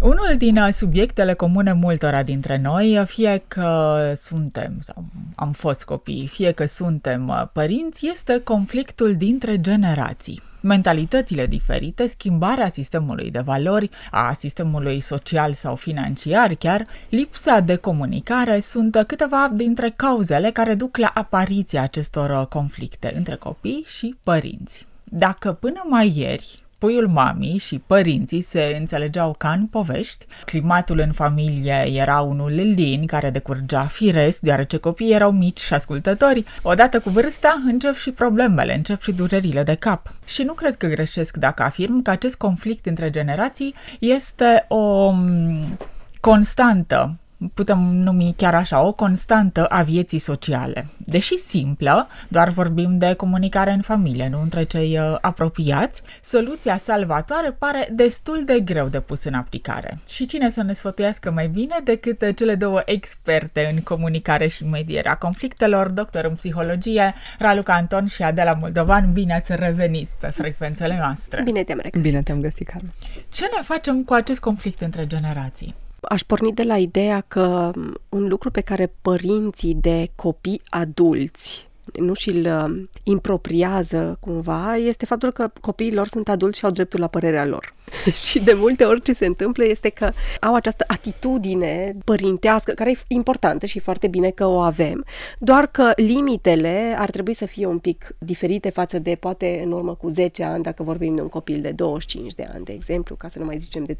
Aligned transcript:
Unul 0.00 0.34
din 0.36 0.56
uh, 0.56 0.68
subiectele 0.72 1.34
comune 1.34 1.72
multora 1.72 2.22
dintre 2.22 2.58
noi, 2.62 2.98
uh, 2.98 3.06
fie 3.06 3.42
că 3.48 4.12
suntem 4.16 4.76
sau 4.80 5.04
am 5.34 5.52
fost 5.52 5.84
copii, 5.84 6.26
fie 6.26 6.52
că 6.52 6.66
suntem 6.66 7.28
uh, 7.28 7.42
părinți, 7.52 8.06
este 8.06 8.40
conflictul 8.40 9.14
dintre 9.14 9.60
generații. 9.60 10.42
Mentalitățile 10.60 11.46
diferite, 11.46 12.06
schimbarea 12.06 12.68
sistemului 12.68 13.30
de 13.30 13.38
valori, 13.38 13.90
a 14.10 14.32
sistemului 14.32 15.00
social 15.00 15.52
sau 15.52 15.74
financiar 15.74 16.54
chiar, 16.54 16.86
lipsa 17.08 17.60
de 17.60 17.76
comunicare 17.76 18.60
sunt 18.60 19.04
câteva 19.06 19.50
dintre 19.52 19.92
cauzele 19.96 20.50
care 20.50 20.74
duc 20.74 20.96
la 20.96 21.10
apariția 21.14 21.82
acestor 21.82 22.48
conflicte 22.48 23.12
între 23.16 23.34
copii 23.34 23.84
și 23.86 24.16
părinți. 24.22 24.86
Dacă 25.04 25.52
până 25.52 25.82
mai 25.88 26.12
ieri 26.16 26.62
Puiul 26.78 27.08
mamii 27.08 27.58
și 27.58 27.82
părinții 27.86 28.40
se 28.40 28.76
înțelegeau 28.78 29.34
ca 29.38 29.50
în 29.50 29.66
povești. 29.66 30.26
Climatul 30.44 30.98
în 30.98 31.12
familie 31.12 31.90
era 31.92 32.20
unul 32.20 32.50
lin 32.50 33.06
care 33.06 33.30
decurgea 33.30 33.86
firesc, 33.86 34.40
deoarece 34.40 34.76
copiii 34.76 35.12
erau 35.12 35.30
mici 35.30 35.60
și 35.60 35.74
ascultători. 35.74 36.44
Odată 36.62 37.00
cu 37.00 37.10
vârsta 37.10 37.62
încep 37.66 37.94
și 37.94 38.10
problemele, 38.10 38.74
încep 38.74 39.02
și 39.02 39.12
durerile 39.12 39.62
de 39.62 39.74
cap. 39.74 40.12
Și 40.24 40.42
nu 40.42 40.52
cred 40.52 40.76
că 40.76 40.86
greșesc 40.86 41.36
dacă 41.36 41.62
afirm 41.62 42.02
că 42.02 42.10
acest 42.10 42.36
conflict 42.36 42.86
între 42.86 43.10
generații 43.10 43.74
este 43.98 44.64
o 44.68 45.10
mm, 45.10 45.78
constantă 46.20 47.16
putem 47.54 47.78
numi 47.78 48.34
chiar 48.36 48.54
așa, 48.54 48.82
o 48.82 48.92
constantă 48.92 49.66
a 49.66 49.82
vieții 49.82 50.18
sociale. 50.18 50.86
Deși 50.96 51.36
simplă, 51.36 52.08
doar 52.28 52.48
vorbim 52.48 52.98
de 52.98 53.14
comunicare 53.14 53.70
în 53.70 53.80
familie, 53.80 54.28
nu 54.28 54.40
între 54.40 54.64
cei 54.64 54.98
uh, 54.98 55.16
apropiați, 55.20 56.02
soluția 56.22 56.76
salvatoare 56.76 57.50
pare 57.50 57.88
destul 57.92 58.42
de 58.44 58.60
greu 58.60 58.86
de 58.86 59.00
pus 59.00 59.24
în 59.24 59.34
aplicare. 59.34 59.98
Și 60.08 60.26
cine 60.26 60.50
să 60.50 60.62
ne 60.62 60.72
sfătuiască 60.72 61.30
mai 61.30 61.48
bine 61.48 61.76
decât 61.84 62.36
cele 62.36 62.54
două 62.54 62.82
experte 62.84 63.70
în 63.74 63.80
comunicare 63.80 64.46
și 64.46 64.64
medierea 64.64 65.16
conflictelor, 65.16 65.88
doctor 65.88 66.24
în 66.24 66.34
psihologie, 66.34 67.14
Raluca 67.38 67.74
Anton 67.74 68.06
și 68.06 68.22
Adela 68.22 68.52
Moldovan, 68.52 69.12
bine 69.12 69.34
ați 69.34 69.56
revenit 69.56 70.08
pe 70.20 70.26
frecvențele 70.26 70.96
noastre. 70.96 71.42
Bine 71.42 71.64
te-am 71.64 71.78
regăsit. 71.82 72.02
Bine 72.02 72.22
te-am 72.22 72.40
găsit, 72.40 72.66
Carmen. 72.66 72.90
Ce 73.28 73.44
ne 73.56 73.62
facem 73.62 74.04
cu 74.04 74.12
acest 74.12 74.40
conflict 74.40 74.80
între 74.80 75.06
generații? 75.06 75.74
Aș 76.00 76.22
porni 76.22 76.52
de 76.52 76.62
la 76.62 76.78
ideea 76.78 77.20
că 77.20 77.70
un 78.08 78.28
lucru 78.28 78.50
pe 78.50 78.60
care 78.60 78.94
părinții 79.02 79.74
de 79.74 80.10
copii 80.14 80.62
adulți 80.68 81.67
nu 82.00 82.14
și-l 82.14 82.46
uh, 82.46 82.82
impropriază 83.02 84.16
cumva, 84.20 84.76
este 84.76 85.04
faptul 85.04 85.30
că 85.30 85.50
copiii 85.60 85.94
lor 85.94 86.08
sunt 86.08 86.28
adulți 86.28 86.58
și 86.58 86.64
au 86.64 86.70
dreptul 86.70 87.00
la 87.00 87.06
părerea 87.06 87.44
lor. 87.44 87.74
și 88.26 88.40
de 88.40 88.52
multe 88.56 88.84
ori 88.84 89.02
ce 89.02 89.12
se 89.12 89.26
întâmplă 89.26 89.64
este 89.64 89.88
că 89.88 90.10
au 90.40 90.54
această 90.54 90.84
atitudine 90.86 91.96
părintească, 92.04 92.72
care 92.72 92.90
e 92.90 92.98
importantă 93.08 93.66
și 93.66 93.78
foarte 93.78 94.08
bine 94.08 94.30
că 94.30 94.46
o 94.46 94.58
avem, 94.58 95.04
doar 95.38 95.66
că 95.66 95.92
limitele 95.96 96.94
ar 96.98 97.10
trebui 97.10 97.34
să 97.34 97.46
fie 97.46 97.66
un 97.66 97.78
pic 97.78 98.14
diferite 98.18 98.70
față 98.70 98.98
de 98.98 99.14
poate 99.14 99.60
în 99.64 99.72
urmă 99.72 99.94
cu 99.94 100.08
10 100.08 100.42
ani, 100.44 100.62
dacă 100.62 100.82
vorbim 100.82 101.14
de 101.14 101.20
un 101.20 101.28
copil 101.28 101.60
de 101.60 101.70
25 101.70 102.34
de 102.34 102.48
ani, 102.54 102.64
de 102.64 102.72
exemplu, 102.72 103.14
ca 103.16 103.28
să 103.28 103.38
nu 103.38 103.44
mai 103.44 103.58
zicem 103.58 103.84
de 103.84 103.94
35-45 103.94 103.96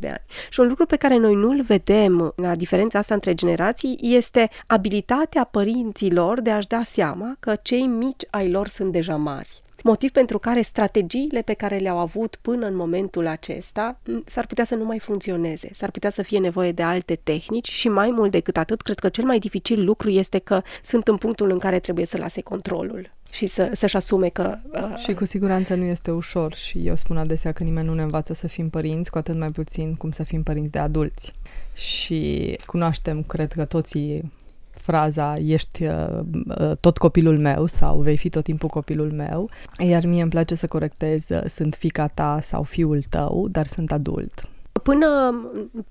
de 0.00 0.08
ani. 0.08 0.22
Și 0.50 0.60
un 0.60 0.68
lucru 0.68 0.86
pe 0.86 0.96
care 0.96 1.16
noi 1.16 1.34
nu-l 1.34 1.62
vedem 1.62 2.32
la 2.36 2.54
diferența 2.54 2.98
asta 2.98 3.14
între 3.14 3.34
generații 3.34 3.98
este 4.00 4.50
abilitatea 4.66 5.44
părinților 5.44 6.40
de 6.40 6.50
a-și 6.60 6.68
da 6.68 6.82
seama 6.82 7.36
că 7.40 7.56
cei 7.62 7.86
mici 7.86 8.22
ai 8.30 8.50
lor 8.50 8.68
sunt 8.68 8.92
deja 8.92 9.16
mari 9.16 9.62
motiv 9.82 10.10
pentru 10.10 10.38
care 10.38 10.62
strategiile 10.62 11.42
pe 11.42 11.52
care 11.52 11.76
le-au 11.76 11.98
avut 11.98 12.38
până 12.42 12.66
în 12.66 12.76
momentul 12.76 13.26
acesta 13.26 14.00
s-ar 14.24 14.46
putea 14.46 14.64
să 14.64 14.74
nu 14.74 14.84
mai 14.84 14.98
funcționeze, 14.98 15.70
s-ar 15.74 15.90
putea 15.90 16.10
să 16.10 16.22
fie 16.22 16.38
nevoie 16.38 16.72
de 16.72 16.82
alte 16.82 17.14
tehnici 17.22 17.70
și 17.70 17.88
mai 17.88 18.10
mult 18.10 18.30
decât 18.30 18.56
atât, 18.56 18.80
cred 18.80 18.98
că 18.98 19.08
cel 19.08 19.24
mai 19.24 19.38
dificil 19.38 19.84
lucru 19.84 20.10
este 20.10 20.38
că 20.38 20.62
sunt 20.82 21.08
în 21.08 21.16
punctul 21.16 21.50
în 21.50 21.58
care 21.58 21.78
trebuie 21.78 22.06
să 22.06 22.16
lase 22.16 22.40
controlul 22.40 23.10
și 23.30 23.46
să, 23.46 23.70
să-și 23.72 23.96
asume 23.96 24.28
că... 24.28 24.58
Uh... 24.72 24.96
Și 24.96 25.14
cu 25.14 25.24
siguranță 25.24 25.74
nu 25.74 25.84
este 25.84 26.10
ușor 26.10 26.54
și 26.54 26.86
eu 26.86 26.96
spun 26.96 27.16
adesea 27.16 27.52
că 27.52 27.62
nimeni 27.62 27.86
nu 27.86 27.94
ne 27.94 28.02
învață 28.02 28.34
să 28.34 28.46
fim 28.46 28.70
părinți, 28.70 29.10
cu 29.10 29.18
atât 29.18 29.38
mai 29.38 29.50
puțin 29.50 29.94
cum 29.94 30.10
să 30.10 30.22
fim 30.22 30.42
părinți 30.42 30.70
de 30.70 30.78
adulți. 30.78 31.32
Și 31.74 32.56
cunoaștem, 32.66 33.22
cred 33.22 33.52
că 33.52 33.64
toții 33.64 34.32
fraza 34.80 35.36
ești 35.36 35.84
uh, 35.84 36.20
uh, 36.60 36.76
tot 36.80 36.98
copilul 36.98 37.38
meu 37.38 37.66
sau 37.66 38.00
vei 38.00 38.16
fi 38.16 38.28
tot 38.28 38.44
timpul 38.44 38.68
copilul 38.68 39.12
meu, 39.12 39.50
iar 39.78 40.04
mie 40.04 40.22
îmi 40.22 40.30
place 40.30 40.54
să 40.54 40.66
corectez 40.66 41.28
uh, 41.28 41.42
sunt 41.46 41.74
fica 41.74 42.06
ta 42.06 42.38
sau 42.42 42.62
fiul 42.62 43.02
tău, 43.08 43.48
dar 43.50 43.66
sunt 43.66 43.92
adult. 43.92 44.48
Până 44.82 45.34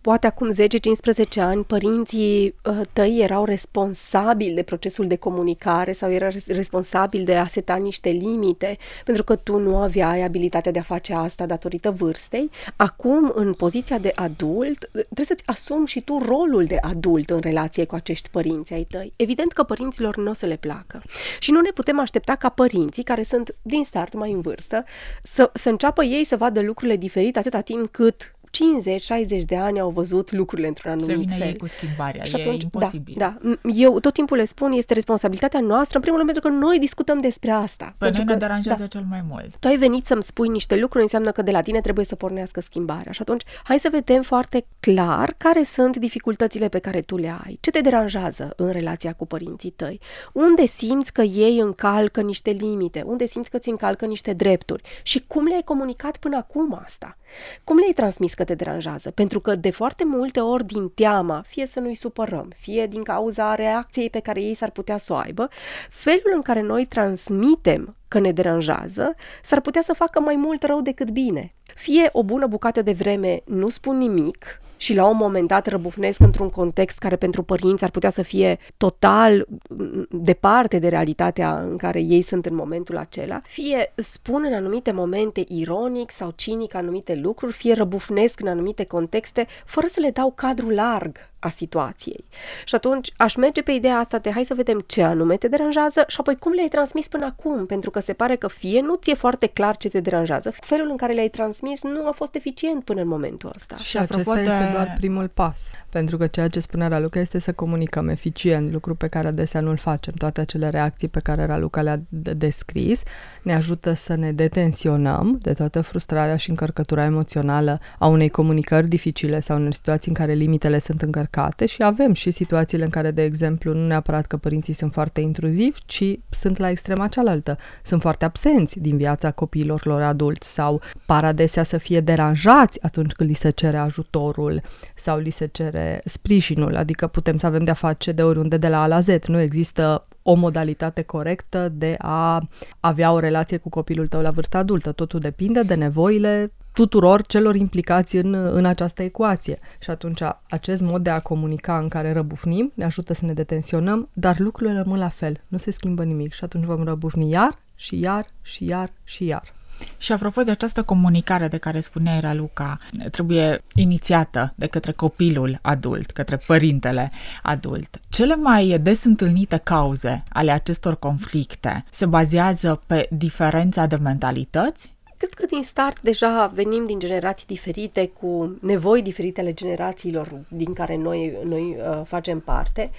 poate 0.01 0.27
acum 0.27 0.51
10-15 0.53 1.39
ani, 1.39 1.63
părinții 1.63 2.55
uh, 2.65 2.81
tăi 2.93 3.19
erau 3.21 3.45
responsabili 3.45 4.53
de 4.53 4.63
procesul 4.63 5.07
de 5.07 5.15
comunicare 5.15 5.93
sau 5.93 6.11
erau 6.11 6.29
responsabili 6.47 7.23
de 7.23 7.35
a 7.35 7.47
seta 7.47 7.75
niște 7.75 8.09
limite, 8.09 8.77
pentru 9.05 9.23
că 9.23 9.35
tu 9.35 9.57
nu 9.57 9.77
aveai 9.77 10.21
abilitatea 10.21 10.71
de 10.71 10.79
a 10.79 10.81
face 10.81 11.13
asta 11.13 11.45
datorită 11.45 11.91
vârstei. 11.91 12.49
Acum, 12.75 13.31
în 13.35 13.53
poziția 13.53 13.97
de 13.97 14.11
adult, 14.15 14.89
trebuie 14.91 15.25
să-ți 15.25 15.43
asumi 15.45 15.87
și 15.87 16.01
tu 16.01 16.23
rolul 16.25 16.65
de 16.65 16.77
adult 16.81 17.29
în 17.29 17.39
relație 17.39 17.85
cu 17.85 17.95
acești 17.95 18.29
părinți 18.29 18.73
ai 18.73 18.83
tăi. 18.89 19.13
Evident 19.15 19.51
că 19.51 19.63
părinților 19.63 20.17
nu 20.17 20.29
o 20.29 20.33
să 20.33 20.45
le 20.45 20.55
placă. 20.55 21.01
Și 21.39 21.51
nu 21.51 21.61
ne 21.61 21.69
putem 21.69 21.99
aștepta 21.99 22.35
ca 22.35 22.49
părinții, 22.49 23.03
care 23.03 23.23
sunt 23.23 23.55
din 23.61 23.83
start 23.83 24.13
mai 24.13 24.31
în 24.31 24.41
vârstă, 24.41 24.83
să, 25.23 25.51
să 25.53 25.69
înceapă 25.69 26.03
ei 26.03 26.23
să 26.23 26.37
vadă 26.37 26.61
lucrurile 26.61 26.97
diferite 26.97 27.39
atâta 27.39 27.61
timp 27.61 27.91
cât 27.91 28.33
50-60 28.49 29.43
de 29.45 29.55
ani 29.55 29.79
au 29.79 29.89
văzut 29.89 30.31
lucrurile 30.31 30.67
într-un 30.67 30.91
anumit 30.91 31.09
Se 31.09 31.21
vine 31.21 31.35
fel. 31.37 31.47
ei 31.47 31.57
cu 31.57 31.67
schimbarea, 31.67 32.23
și 32.23 32.35
atunci, 32.35 32.61
e 32.61 32.63
imposibil. 32.63 33.15
Da, 33.17 33.37
da, 33.41 33.51
eu 33.75 33.99
tot 33.99 34.13
timpul 34.13 34.37
le 34.37 34.45
spun, 34.45 34.71
este 34.71 34.93
responsabilitatea 34.93 35.59
noastră, 35.59 35.95
în 35.95 36.01
primul 36.01 36.19
rând 36.19 36.31
pentru 36.31 36.49
că 36.49 36.65
noi 36.65 36.79
discutăm 36.79 37.21
despre 37.21 37.51
asta. 37.51 37.95
Pe 37.97 38.09
noi 38.09 38.23
ne 38.23 38.35
deranjează 38.35 38.81
da, 38.81 38.87
cel 38.87 39.05
mai 39.09 39.23
mult. 39.29 39.55
Tu 39.59 39.67
ai 39.67 39.77
venit 39.77 40.05
să-mi 40.05 40.23
spui 40.23 40.47
niște 40.47 40.75
lucruri, 40.75 41.03
înseamnă 41.03 41.31
că 41.31 41.41
de 41.41 41.51
la 41.51 41.61
tine 41.61 41.81
trebuie 41.81 42.05
să 42.05 42.15
pornească 42.15 42.61
schimbarea. 42.61 43.11
Și 43.11 43.21
atunci, 43.21 43.43
hai 43.63 43.79
să 43.79 43.89
vedem 43.91 44.21
foarte 44.21 44.65
clar 44.79 45.33
care 45.37 45.63
sunt 45.63 45.97
dificultățile 45.97 46.69
pe 46.69 46.79
care 46.79 47.01
tu 47.01 47.17
le 47.17 47.35
ai. 47.45 47.57
Ce 47.61 47.71
te 47.71 47.81
deranjează 47.81 48.53
în 48.55 48.69
relația 48.71 49.13
cu 49.13 49.25
părinții 49.25 49.69
tăi? 49.69 49.99
Unde 50.33 50.65
simți 50.65 51.13
că 51.13 51.21
ei 51.21 51.59
încalcă 51.59 52.21
niște 52.21 52.49
limite? 52.49 53.01
Unde 53.05 53.27
simți 53.27 53.49
că 53.49 53.57
ți 53.57 53.69
încalcă 53.69 54.05
niște 54.05 54.33
drepturi? 54.33 54.83
Și 55.03 55.23
cum 55.27 55.45
le-ai 55.45 55.63
comunicat 55.63 56.17
până 56.17 56.37
acum 56.37 56.81
asta? 56.85 57.17
Cum 57.63 57.77
le-ai 57.77 57.93
transmis 57.93 58.33
că 58.39 58.45
te 58.45 58.55
deranjează? 58.55 59.11
Pentru 59.11 59.39
că 59.39 59.55
de 59.55 59.71
foarte 59.71 60.03
multe 60.05 60.39
ori 60.39 60.65
din 60.65 60.89
teama, 60.89 61.43
fie 61.47 61.65
să 61.65 61.79
nu-i 61.79 61.95
supărăm, 61.95 62.51
fie 62.57 62.87
din 62.87 63.03
cauza 63.03 63.55
reacției 63.55 64.09
pe 64.09 64.19
care 64.19 64.41
ei 64.41 64.53
s-ar 64.53 64.69
putea 64.69 64.97
să 64.97 65.13
o 65.13 65.15
aibă, 65.15 65.49
felul 65.89 66.31
în 66.33 66.41
care 66.41 66.61
noi 66.61 66.85
transmitem 66.85 67.95
că 68.07 68.19
ne 68.19 68.31
deranjează, 68.31 69.15
s-ar 69.43 69.61
putea 69.61 69.81
să 69.81 69.93
facă 69.93 70.19
mai 70.19 70.35
mult 70.35 70.63
rău 70.63 70.81
decât 70.81 71.09
bine. 71.09 71.53
Fie 71.75 72.09
o 72.11 72.23
bună 72.23 72.47
bucată 72.47 72.81
de 72.81 72.91
vreme 72.91 73.41
nu 73.45 73.69
spun 73.69 73.97
nimic, 73.97 74.61
și 74.79 74.93
la 74.93 75.07
un 75.07 75.17
moment 75.17 75.47
dat 75.47 75.67
răbufnesc 75.67 76.19
într-un 76.19 76.49
context 76.49 76.97
care 76.97 77.15
pentru 77.15 77.43
părinți 77.43 77.83
ar 77.83 77.89
putea 77.89 78.09
să 78.09 78.21
fie 78.21 78.57
total 78.77 79.47
mm, 79.69 80.07
departe 80.09 80.79
de 80.79 80.87
realitatea 80.87 81.59
în 81.59 81.77
care 81.77 81.99
ei 81.99 82.21
sunt 82.21 82.45
în 82.45 82.55
momentul 82.55 82.97
acela, 82.97 83.41
fie 83.43 83.93
spun 83.95 84.43
în 84.47 84.53
anumite 84.53 84.91
momente 84.91 85.43
ironic 85.47 86.11
sau 86.11 86.31
cinic 86.35 86.75
anumite 86.75 87.15
lucruri, 87.15 87.53
fie 87.53 87.73
răbufnesc 87.73 88.39
în 88.39 88.47
anumite 88.47 88.85
contexte, 88.85 89.47
fără 89.65 89.87
să 89.87 89.99
le 89.99 90.09
dau 90.09 90.31
cadru 90.35 90.69
larg 90.69 91.17
a 91.39 91.49
situației. 91.49 92.25
Și 92.65 92.75
atunci 92.75 93.11
aș 93.17 93.35
merge 93.35 93.61
pe 93.61 93.71
ideea 93.71 93.97
asta 93.97 94.17
de 94.17 94.31
hai 94.31 94.43
să 94.43 94.53
vedem 94.53 94.83
ce 94.87 95.03
anume 95.03 95.37
te 95.37 95.47
deranjează 95.47 96.03
și 96.07 96.17
apoi 96.19 96.37
cum 96.37 96.51
le-ai 96.51 96.67
transmis 96.67 97.07
până 97.07 97.25
acum, 97.25 97.65
pentru 97.65 97.89
că 97.89 97.99
se 97.99 98.13
pare 98.13 98.35
că 98.35 98.47
fie 98.47 98.81
nu 98.81 98.95
ți-e 98.95 99.13
foarte 99.13 99.47
clar 99.47 99.77
ce 99.77 99.89
te 99.89 99.99
deranjează, 99.99 100.53
felul 100.61 100.87
în 100.89 100.97
care 100.97 101.13
le-ai 101.13 101.29
transmis 101.29 101.83
nu 101.83 102.07
a 102.07 102.11
fost 102.11 102.35
eficient 102.35 102.83
până 102.83 103.01
în 103.01 103.07
momentul 103.07 103.51
ăsta. 103.55 103.77
Și 103.77 103.97
acesta 103.97 104.33
de... 104.33 104.39
este 104.39 104.69
doar 104.71 104.93
primul 104.97 105.27
pas, 105.27 105.71
pentru 105.89 106.17
că 106.17 106.27
ceea 106.27 106.47
ce 106.47 106.59
spunea 106.59 106.87
Raluca 106.87 107.19
este 107.19 107.39
să 107.39 107.53
comunicăm 107.53 108.09
eficient, 108.09 108.71
lucru 108.71 108.95
pe 108.95 109.07
care 109.07 109.27
adesea 109.27 109.61
nu-l 109.61 109.77
facem. 109.77 110.13
Toate 110.17 110.41
acele 110.41 110.69
reacții 110.69 111.07
pe 111.07 111.19
care 111.19 111.45
Raluca 111.45 111.81
le-a 111.81 111.99
descris 112.09 113.01
ne 113.41 113.55
ajută 113.55 113.93
să 113.93 114.15
ne 114.15 114.31
detensionăm 114.31 115.37
de 115.41 115.53
toată 115.53 115.81
frustrarea 115.81 116.35
și 116.35 116.49
încărcătura 116.49 117.03
emoțională 117.03 117.79
a 117.99 118.07
unei 118.07 118.29
comunicări 118.29 118.87
dificile 118.87 119.39
sau 119.39 119.57
unei 119.57 119.73
situații 119.73 120.11
în 120.11 120.17
care 120.17 120.33
limitele 120.33 120.79
sunt 120.79 121.01
încărcate 121.01 121.27
încărcate 121.29 121.65
și 121.65 121.83
avem 121.83 122.13
și 122.13 122.31
situațiile 122.31 122.83
în 122.83 122.89
care, 122.89 123.11
de 123.11 123.23
exemplu, 123.23 123.73
nu 123.73 123.87
neapărat 123.87 124.25
că 124.25 124.37
părinții 124.37 124.73
sunt 124.73 124.93
foarte 124.93 125.21
intruzivi, 125.21 125.79
ci 125.85 126.19
sunt 126.29 126.57
la 126.57 126.69
extrema 126.69 127.07
cealaltă. 127.07 127.57
Sunt 127.83 128.01
foarte 128.01 128.25
absenți 128.25 128.79
din 128.79 128.97
viața 128.97 129.31
copiilor 129.31 129.85
lor 129.85 130.01
adulți 130.01 130.53
sau 130.53 130.81
par 131.05 131.25
adesea 131.25 131.63
să 131.63 131.77
fie 131.77 131.99
deranjați 131.99 132.83
atunci 132.83 133.11
când 133.11 133.29
li 133.29 133.35
se 133.35 133.49
cere 133.49 133.77
ajutorul 133.77 134.61
sau 134.95 135.17
li 135.17 135.29
se 135.29 135.45
cere 135.45 136.01
sprijinul, 136.05 136.75
adică 136.75 137.07
putem 137.07 137.37
să 137.37 137.45
avem 137.45 137.63
de-a 137.63 137.73
face 137.73 138.11
de 138.11 138.23
oriunde 138.23 138.57
de 138.57 138.67
la 138.67 138.81
A 138.81 138.87
la 138.87 138.99
Z. 138.99 139.07
Nu 139.27 139.39
există 139.39 140.07
o 140.23 140.33
modalitate 140.33 141.01
corectă 141.01 141.69
de 141.73 141.95
a 141.97 142.47
avea 142.79 143.11
o 143.11 143.19
relație 143.19 143.57
cu 143.57 143.69
copilul 143.69 144.07
tău 144.07 144.21
la 144.21 144.31
vârstă 144.31 144.57
adultă. 144.57 144.91
Totul 144.91 145.19
depinde 145.19 145.61
de 145.63 145.75
nevoile 145.75 146.51
tuturor 146.73 147.25
celor 147.25 147.55
implicați 147.55 148.15
în, 148.15 148.33
în 148.33 148.65
această 148.65 149.03
ecuație. 149.03 149.59
Și 149.79 149.89
atunci 149.89 150.21
acest 150.49 150.81
mod 150.81 151.03
de 151.03 151.09
a 151.09 151.19
comunica 151.19 151.77
în 151.77 151.87
care 151.87 152.13
răbufnim 152.13 152.71
ne 152.73 152.85
ajută 152.85 153.13
să 153.13 153.25
ne 153.25 153.33
detensionăm, 153.33 154.09
dar 154.13 154.39
lucrurile 154.39 154.77
rămân 154.77 154.99
la 154.99 155.09
fel, 155.09 155.43
nu 155.47 155.57
se 155.57 155.71
schimbă 155.71 156.03
nimic 156.03 156.33
și 156.33 156.43
atunci 156.43 156.65
vom 156.65 156.83
răbufni 156.83 157.29
iar 157.29 157.59
și 157.75 157.99
iar 157.99 158.25
și 158.41 158.65
iar 158.65 158.91
și 159.03 159.25
iar. 159.25 159.57
Și 159.97 160.11
apropo 160.11 160.41
de 160.41 160.51
această 160.51 160.83
comunicare 160.83 161.47
de 161.47 161.57
care 161.57 161.79
spunea 161.79 162.19
Raluca, 162.19 162.77
trebuie 163.11 163.63
inițiată 163.75 164.53
de 164.55 164.67
către 164.67 164.91
copilul 164.91 165.59
adult, 165.61 166.11
către 166.11 166.37
părintele 166.37 167.09
adult. 167.43 167.99
Cele 168.09 168.35
mai 168.35 168.79
des 168.81 169.03
întâlnite 169.03 169.57
cauze 169.57 170.23
ale 170.29 170.51
acestor 170.51 170.99
conflicte 170.99 171.83
se 171.89 172.05
bazează 172.05 172.81
pe 172.87 173.07
diferența 173.11 173.85
de 173.85 173.95
mentalități 173.95 174.97
Cred 175.19 175.33
că 175.33 175.45
din 175.45 175.63
start 175.63 176.01
deja 176.01 176.51
venim 176.53 176.85
din 176.85 176.99
generații 176.99 177.47
diferite, 177.47 178.07
cu 178.07 178.57
nevoi 178.61 179.01
diferite 179.01 179.41
ale 179.41 179.53
generațiilor 179.53 180.41
din 180.47 180.73
care 180.73 180.97
noi, 180.97 181.37
noi 181.43 181.77
uh, 181.79 182.01
facem 182.05 182.39
parte. 182.39 182.91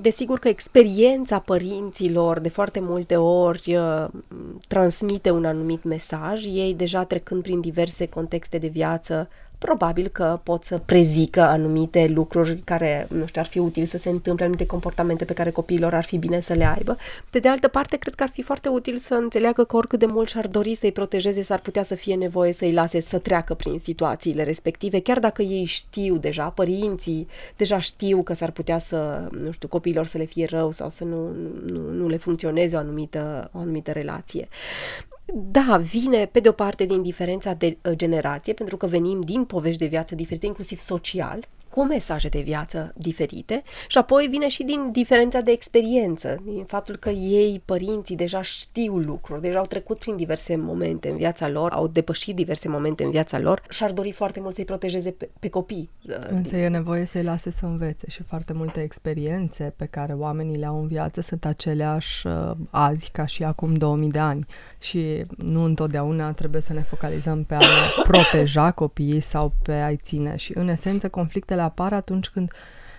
Desigur 0.00 0.38
că 0.38 0.48
experiența 0.48 1.38
părinților 1.38 2.38
de 2.38 2.48
foarte 2.48 2.80
multe 2.80 3.16
ori 3.16 3.76
uh, 3.76 4.06
transmite 4.68 5.30
un 5.30 5.44
anumit 5.44 5.84
mesaj, 5.84 6.44
ei 6.44 6.74
deja 6.74 7.04
trecând 7.04 7.42
prin 7.42 7.60
diverse 7.60 8.06
contexte 8.06 8.58
de 8.58 8.68
viață 8.68 9.28
probabil 9.58 10.08
că 10.08 10.40
pot 10.42 10.64
să 10.64 10.78
prezică 10.78 11.40
anumite 11.40 12.06
lucruri 12.08 12.60
care, 12.64 13.06
nu 13.10 13.26
știu, 13.26 13.40
ar 13.40 13.46
fi 13.46 13.58
util 13.58 13.86
să 13.86 13.98
se 13.98 14.08
întâmple, 14.08 14.44
anumite 14.44 14.66
comportamente 14.66 15.24
pe 15.24 15.32
care 15.32 15.50
copiilor 15.50 15.94
ar 15.94 16.04
fi 16.04 16.18
bine 16.18 16.40
să 16.40 16.52
le 16.52 16.64
aibă. 16.64 16.96
De 17.30 17.38
de 17.38 17.48
altă 17.48 17.68
parte, 17.68 17.96
cred 17.96 18.14
că 18.14 18.22
ar 18.22 18.28
fi 18.28 18.42
foarte 18.42 18.68
util 18.68 18.96
să 18.96 19.14
înțeleagă 19.14 19.64
că 19.64 19.76
oricât 19.76 19.98
de 19.98 20.06
mult 20.06 20.28
și-ar 20.28 20.46
dori 20.46 20.74
să-i 20.74 20.92
protejeze, 20.92 21.42
s-ar 21.42 21.60
putea 21.60 21.84
să 21.84 21.94
fie 21.94 22.14
nevoie 22.14 22.52
să-i 22.52 22.72
lase 22.72 23.00
să 23.00 23.18
treacă 23.18 23.54
prin 23.54 23.78
situațiile 23.82 24.42
respective, 24.42 25.00
chiar 25.00 25.18
dacă 25.18 25.42
ei 25.42 25.64
știu 25.64 26.16
deja, 26.16 26.48
părinții 26.48 27.28
deja 27.56 27.78
știu 27.78 28.22
că 28.22 28.34
s-ar 28.34 28.50
putea 28.50 28.78
să, 28.78 29.28
nu 29.42 29.52
știu, 29.52 29.68
copiilor 29.68 30.06
să 30.06 30.18
le 30.18 30.24
fie 30.24 30.46
rău 30.50 30.72
sau 30.72 30.90
să 30.90 31.04
nu, 31.04 31.30
nu, 31.66 31.90
nu 31.90 32.08
le 32.08 32.16
funcționeze 32.16 32.76
o 32.76 32.78
anumită, 32.78 33.50
o 33.52 33.58
anumită 33.58 33.90
relație. 33.90 34.48
Da, 35.26 35.76
vine 35.76 36.26
pe 36.26 36.40
de 36.40 36.48
o 36.48 36.52
parte 36.52 36.84
din 36.84 37.02
diferența 37.02 37.54
de 37.54 37.78
uh, 37.82 37.92
generație, 37.96 38.52
pentru 38.52 38.76
că 38.76 38.86
venim 38.86 39.20
din 39.20 39.44
povești 39.44 39.80
de 39.80 39.86
viață 39.86 40.14
diferite, 40.14 40.46
inclusiv 40.46 40.78
social, 40.78 41.48
cu 41.74 41.84
mesaje 41.84 42.28
de 42.28 42.40
viață 42.40 42.92
diferite 42.96 43.62
și 43.88 43.98
apoi 43.98 44.26
vine 44.26 44.48
și 44.48 44.62
din 44.62 44.90
diferența 44.92 45.40
de 45.40 45.50
experiență, 45.50 46.34
din 46.44 46.64
faptul 46.64 46.96
că 46.96 47.10
ei, 47.10 47.62
părinții, 47.64 48.16
deja 48.16 48.42
știu 48.42 48.98
lucruri, 48.98 49.40
deja 49.40 49.58
au 49.58 49.66
trecut 49.66 49.98
prin 49.98 50.16
diverse 50.16 50.56
momente 50.56 51.08
în 51.08 51.16
viața 51.16 51.48
lor, 51.48 51.72
au 51.72 51.86
depășit 51.86 52.34
diverse 52.34 52.68
momente 52.68 53.04
în 53.04 53.10
viața 53.10 53.38
lor 53.38 53.62
și 53.68 53.84
ar 53.84 53.92
dori 53.92 54.12
foarte 54.12 54.40
mult 54.40 54.54
să-i 54.54 54.64
protejeze 54.64 55.10
pe, 55.10 55.28
pe 55.40 55.48
copii. 55.48 55.90
Însă 56.28 56.56
e 56.56 56.68
nevoie 56.68 57.04
să-i 57.04 57.22
lase 57.22 57.50
să 57.50 57.66
învețe 57.66 58.06
și 58.10 58.22
foarte 58.22 58.52
multe 58.52 58.80
experiențe 58.80 59.74
pe 59.76 59.86
care 59.86 60.12
oamenii 60.12 60.58
le 60.58 60.66
au 60.66 60.80
în 60.80 60.86
viață 60.86 61.20
sunt 61.20 61.44
aceleași 61.44 62.26
uh, 62.26 62.50
azi 62.70 63.10
ca 63.10 63.26
și 63.26 63.44
acum 63.44 63.74
2000 63.74 64.10
de 64.10 64.18
ani 64.18 64.46
și 64.78 65.24
nu 65.36 65.64
întotdeauna 65.64 66.32
trebuie 66.32 66.60
să 66.60 66.72
ne 66.72 66.82
focalizăm 66.82 67.44
pe 67.44 67.54
a 67.54 67.58
proteja 68.10 68.70
copiii 68.70 69.20
sau 69.20 69.52
pe 69.62 69.72
a-i 69.72 69.96
ține 69.96 70.36
și 70.36 70.52
în 70.56 70.68
esență 70.68 71.08
conflictele 71.08 71.62
apar 71.64 71.92
atunci 71.92 72.28
când 72.28 72.52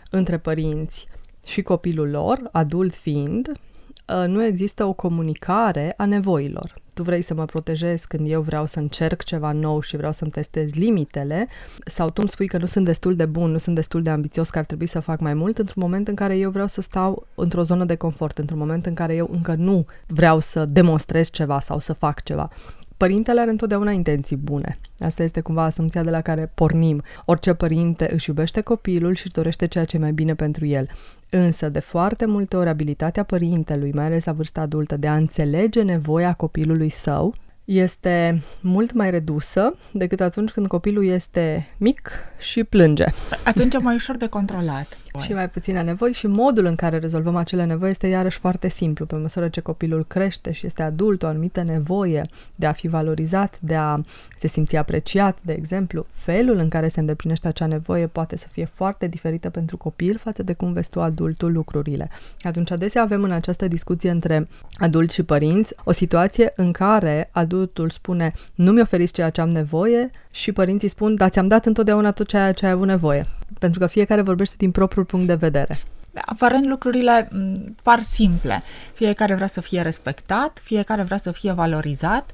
între 0.10 0.38
părinți 0.38 1.08
și 1.46 1.62
copilul 1.62 2.10
lor, 2.10 2.50
adult 2.52 2.94
fiind, 2.94 3.48
uh, 3.48 4.28
nu 4.28 4.44
există 4.44 4.86
o 4.86 4.94
comunicare 4.94 5.94
a 5.98 6.06
nevoilor. 6.06 6.84
Tu 6.94 7.04
vrei 7.04 7.22
să 7.22 7.34
mă 7.34 7.46
protejezi 7.46 8.08
când 8.08 8.30
eu 8.30 8.42
vreau 8.42 8.66
să 8.66 8.80
încerc 8.80 9.24
ceva 9.24 9.52
nou 9.52 9.82
și 9.82 9.98
vreau 9.98 10.12
să-mi 10.12 10.32
testez 10.32 10.74
limitele, 10.74 11.48
sau 11.86 12.08
tu 12.10 12.14
îmi 12.20 12.30
spui 12.30 12.48
că 12.48 12.58
nu 12.58 12.66
sunt 12.66 12.86
destul 12.86 13.16
de 13.16 13.26
bun, 13.26 13.52
nu 13.52 13.58
sunt 13.58 13.76
destul 13.76 14.02
de 14.02 14.10
ambițios, 14.10 14.50
că 14.50 14.58
ar 14.58 14.66
trebui 14.66 14.88
să 14.88 15.00
fac 15.00 15.20
mai 15.20 15.34
mult, 15.34 15.58
într-un 15.58 15.84
moment 15.84 16.08
în 16.08 16.16
care 16.16 16.38
eu 16.38 16.50
vreau 16.50 16.68
să 16.68 16.82
stau 16.82 17.28
într-o 17.36 17.64
zonă 17.64 17.86
de 17.86 17.96
confort, 17.96 18.38
într-un 18.38 18.58
moment 18.58 18.86
în 18.86 18.94
care 18.94 19.16
eu 19.16 19.30
încă 19.32 19.56
nu 19.58 19.86
vreau 20.08 20.40
să 20.40 20.66
demonstrez 20.66 21.30
ceva 21.30 21.60
sau 21.60 21.80
să 21.80 21.94
fac 21.94 22.24
ceva 22.24 22.50
părintele 23.06 23.40
are 23.40 23.50
întotdeauna 23.50 23.92
intenții 23.92 24.36
bune. 24.36 24.80
Asta 25.00 25.24
este 25.24 25.42
cumva 25.42 25.64
asumția 25.64 26.04
de 26.04 26.10
la 26.10 26.22
care 26.22 26.52
pornim. 26.54 27.04
Orice 27.26 27.54
părinte 27.54 28.14
își 28.14 28.30
iubește 28.30 28.62
copilul 28.62 29.16
și 29.16 29.22
își 29.26 29.34
dorește 29.34 29.68
ceea 29.68 29.86
ce 29.86 29.96
e 29.96 30.00
mai 30.00 30.12
bine 30.12 30.36
pentru 30.36 30.66
el. 30.66 30.88
Însă, 31.30 31.70
de 31.70 31.80
foarte 31.80 32.26
multe 32.26 32.58
ori, 32.58 32.70
abilitatea 32.70 33.24
părintelui, 33.24 33.92
mai 33.92 34.06
ales 34.06 34.26
la 34.26 34.32
vârsta 34.32 34.62
adultă, 34.62 34.98
de 34.98 35.08
a 35.08 35.16
înțelege 35.16 35.82
nevoia 35.82 36.34
copilului 36.34 36.90
său, 36.90 37.36
este 37.66 38.42
mult 38.62 38.94
mai 38.94 39.10
redusă 39.10 39.76
decât 39.92 40.22
atunci 40.22 40.52
când 40.52 40.68
copilul 40.68 41.06
este 41.06 41.68
mic 41.78 42.12
și 42.40 42.64
plânge. 42.64 43.06
Atunci 43.44 43.74
e 43.74 43.78
mai 43.78 43.96
ușor 43.96 44.16
de 44.16 44.28
controlat. 44.28 44.98
Și 45.20 45.34
mai 45.34 45.50
puține 45.50 45.82
nevoi 45.82 46.12
și 46.12 46.28
modul 46.28 46.66
în 46.66 46.76
care 46.76 46.98
rezolvăm 46.98 47.36
acele 47.36 47.66
nevoi 47.66 47.90
este 47.90 48.08
iarăși 48.08 48.40
foarte 48.40 48.70
simplu. 48.70 49.06
Pe 49.06 49.16
măsură 49.16 49.48
ce 49.48 49.62
copilul 49.62 50.06
crește 50.06 50.52
și 50.52 50.66
este 50.66 50.84
adult, 50.84 51.24
o 51.24 51.28
anumită 51.28 51.64
nevoie 51.64 52.22
de 52.56 52.66
a 52.66 52.72
fi 52.72 52.88
valorizat, 52.88 53.58
de 53.60 53.76
a 53.76 54.00
se 54.38 54.48
simți 54.48 54.76
apreciat, 54.76 55.38
de 55.42 55.54
exemplu, 55.54 56.06
felul 56.10 56.58
în 56.58 56.70
care 56.70 56.88
se 56.88 57.00
îndeplinește 57.00 57.48
acea 57.48 57.66
nevoie 57.66 58.08
poate 58.08 58.38
să 58.38 58.48
fie 58.52 58.66
foarte 58.66 59.08
diferită 59.08 59.50
pentru 59.50 59.78
copil 59.78 60.18
față 60.18 60.44
de 60.44 60.54
cum 60.54 60.74
vezi 60.74 60.90
tu 60.90 61.02
adultul 61.02 61.52
lucrurile. 61.52 62.10
Atunci 62.42 62.72
adesea 62.72 63.02
avem 63.02 63.24
în 63.24 63.32
această 63.32 63.68
discuție 63.68 64.10
între 64.10 64.48
adulți 64.76 65.14
și 65.14 65.24
părinți 65.24 65.74
o 65.84 65.92
situație 65.92 66.52
în 66.56 66.72
care 66.72 67.30
adultul 67.32 67.90
spune 67.90 68.34
nu 68.56 68.72
mi 68.72 68.82
oferiți 68.82 69.14
ceea 69.14 69.30
ce 69.30 69.42
am 69.42 69.50
nevoie 69.50 70.10
și 70.32 70.52
părinții 70.52 70.88
spun 70.88 71.16
da, 71.16 71.30
ți-am 71.30 71.48
dat 71.48 71.66
întotdeauna 71.66 72.12
tot 72.12 72.28
ceea 72.28 72.52
ce 72.52 72.66
ai 72.66 72.72
avut 72.72 72.88
nevoie. 72.88 73.26
Pentru 73.60 73.80
că 73.80 73.88
fiecare 73.88 74.22
vorbește 74.22 74.56
din 74.58 74.72
propriul 74.72 75.06
punct 75.06 75.28
de 75.28 75.36
vedere. 75.36 75.78
Aparent 76.26 76.66
lucrurile 76.66 77.30
par 77.84 78.02
simple. 78.02 78.64
Fiecare 78.94 79.36
vrea 79.36 79.48
să 79.48 79.62
fie 79.62 79.82
respectat, 79.82 80.60
fiecare 80.64 81.04
vrea 81.04 81.18
să 81.18 81.32
fie 81.32 81.52
valorizat, 81.52 82.32